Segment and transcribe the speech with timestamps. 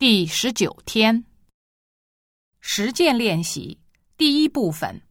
[0.00, 1.24] 第十九天，
[2.60, 3.76] 实践练习
[4.16, 5.02] 第一部分。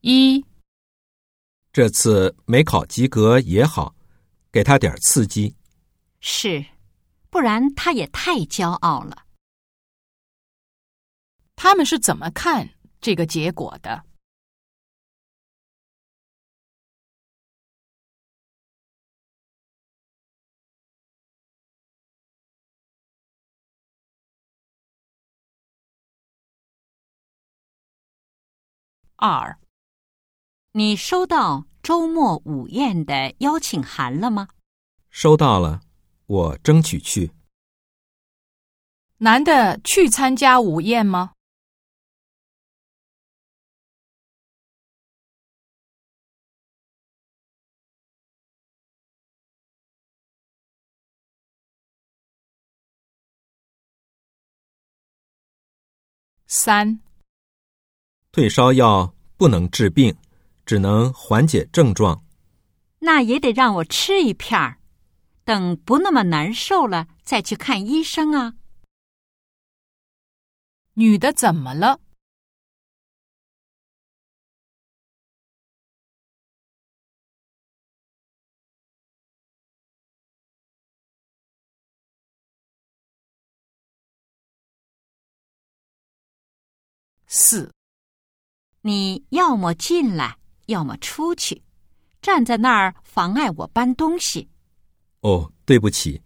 [0.00, 0.46] 一，
[1.72, 3.92] 这次没考及格也好，
[4.52, 5.56] 给他点儿刺激。
[6.20, 6.64] 是，
[7.30, 9.26] 不然他也太骄傲了。
[11.56, 12.70] 他们是怎么看
[13.00, 14.04] 这个结果的？
[29.26, 29.58] 二，
[30.72, 34.48] 你收到周末午宴的邀请函了吗？
[35.08, 35.80] 收到了，
[36.26, 37.32] 我争取去。
[39.16, 41.32] 男的去参加午宴吗？
[56.46, 57.00] 三，
[58.30, 59.13] 退烧药
[59.44, 60.16] 不能治病，
[60.64, 62.24] 只能缓解症状。
[63.00, 64.78] 那也得让我吃一片儿，
[65.44, 68.54] 等不那么难受了再去看医生啊。
[70.94, 72.00] 女的怎么了？
[87.26, 87.70] 四，
[88.86, 91.62] 你要么进来，要么出去，
[92.20, 94.50] 站在那儿妨碍我搬东西。
[95.20, 96.20] 哦，对不起，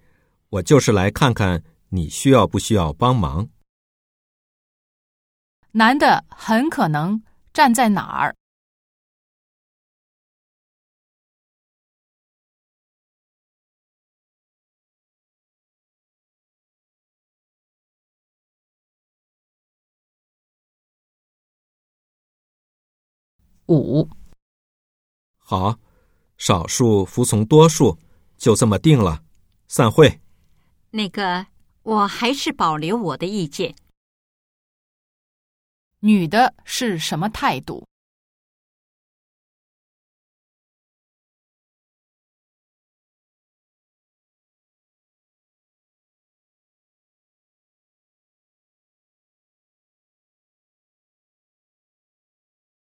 [0.49, 3.49] 我就是来看看你需要不需要帮忙。
[5.71, 8.35] 男的很可能站在哪儿？
[23.69, 24.09] 五，
[25.37, 25.79] 好，
[26.37, 27.99] 少数服从多数，
[28.37, 29.23] 就这么定了。
[29.67, 30.21] 散会。
[30.91, 31.47] 那个，
[31.83, 33.75] 我还是保留我的意见。
[36.01, 37.88] 女的是什么态度？